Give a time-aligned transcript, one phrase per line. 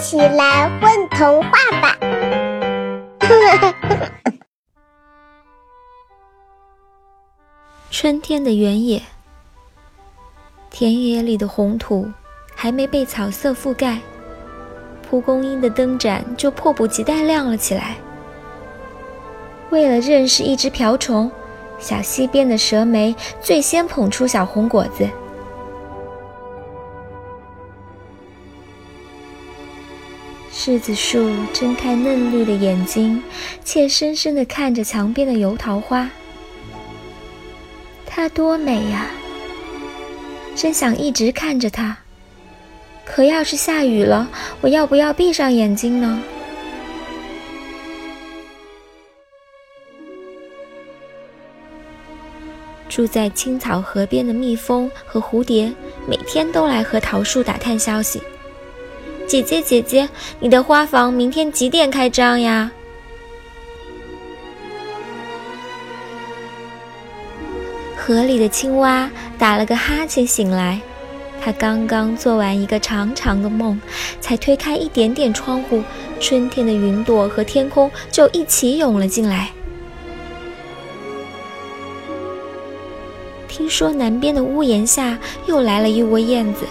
[0.00, 1.50] 起来问童话
[1.82, 1.94] 吧！
[7.90, 9.02] 春天的原野，
[10.70, 12.10] 田野里的红土
[12.54, 13.98] 还没被草色覆盖，
[15.08, 17.96] 蒲公英的灯盏就迫不及待亮了起来。
[19.68, 21.30] 为了认识一只瓢虫，
[21.78, 25.06] 小溪边的蛇莓最先捧出小红果子。
[30.62, 33.22] 柿子树睁开嫩绿的眼睛，
[33.64, 36.10] 怯生生地看着墙边的油桃花。
[38.04, 39.06] 它多美呀！
[40.54, 41.96] 真想一直看着它。
[43.06, 44.28] 可要是下雨了，
[44.60, 46.22] 我要不要闭上眼睛呢？
[52.86, 55.72] 住在青草河边的蜜蜂和蝴蝶，
[56.06, 58.20] 每天都来和桃树打探消息。
[59.30, 60.08] 姐姐，姐姐，
[60.40, 62.68] 你的花房明天几点开张呀？
[67.96, 70.80] 河里的青蛙打了个哈欠醒来，
[71.40, 73.80] 它刚刚做完一个长长的梦，
[74.20, 75.80] 才推开一点点窗户，
[76.18, 79.52] 春天的云朵和天空就一起涌了进来。
[83.46, 86.66] 听说南边的屋檐下又来了一窝燕子。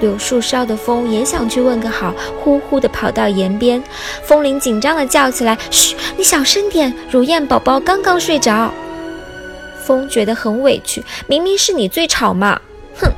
[0.00, 3.82] 柳树梢的风也想去问个好，呼呼地跑到檐边。
[4.22, 8.72] 风铃紧张地叫起来：“嘘，你小声点，如燕宝宝刚刚睡着。”
[9.84, 12.60] 风觉得很委屈，明明是你最吵嘛！
[13.00, 13.10] 哼。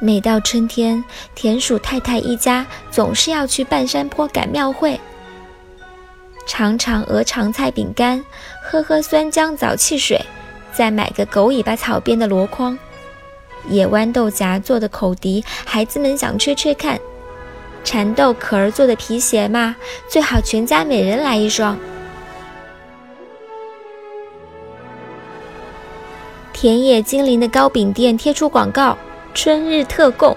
[0.00, 1.02] 每到春天，
[1.34, 5.00] 田鼠太太一家总是要去半山坡赶庙会，
[6.46, 8.24] 尝尝鹅肠菜饼干，
[8.62, 10.20] 喝喝酸浆枣汽水。
[10.76, 12.78] 再买个狗尾巴草编的箩筐，
[13.66, 17.00] 野豌豆荚做的口笛，孩子们想吹吹看。
[17.82, 19.74] 蚕豆壳儿做的皮鞋嘛，
[20.06, 21.78] 最好全家每人来一双。
[26.52, 28.98] 田野精灵的糕饼店贴出广告：
[29.32, 30.36] 春日特供，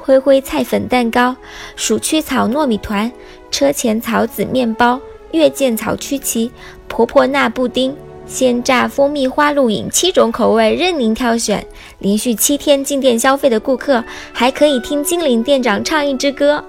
[0.00, 1.36] 灰灰菜粉蛋糕、
[1.76, 3.12] 鼠曲草糯米团、
[3.50, 4.98] 车前草籽面包、
[5.32, 6.50] 月见草曲奇、
[6.88, 7.94] 婆婆纳布丁。
[8.26, 11.64] 鲜榨蜂蜜花露饮七种口味任您挑选，
[11.98, 14.02] 连续七天进店消费的顾客
[14.32, 16.64] 还可以听精灵店长唱一支歌。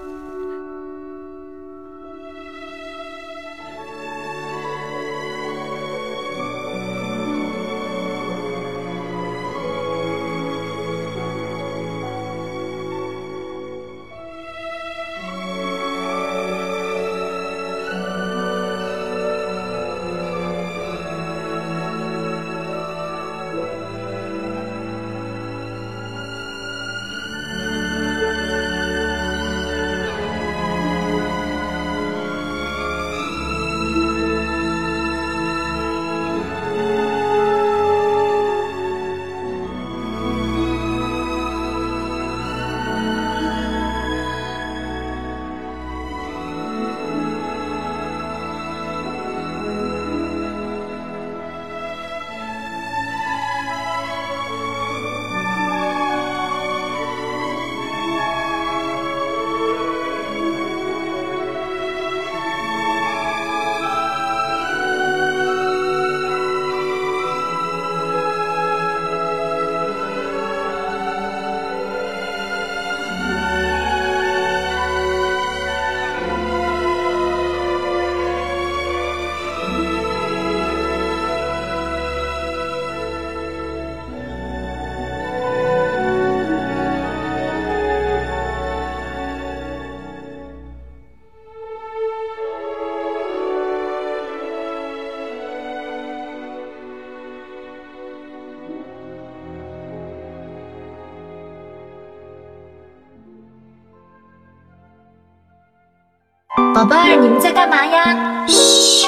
[106.76, 108.44] 宝贝儿，你们在干嘛呀？
[108.46, 109.06] 嘘，